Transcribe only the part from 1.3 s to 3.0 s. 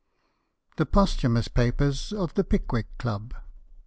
PAPERS OF THE PICKWICK